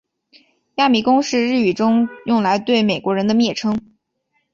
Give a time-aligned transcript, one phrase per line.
[0.77, 3.79] 亚米公是日语中用来对美国人的蔑称。